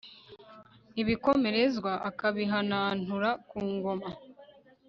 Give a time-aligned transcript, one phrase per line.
[1.01, 4.09] ibikomerezwa akabihanantura ku ngoma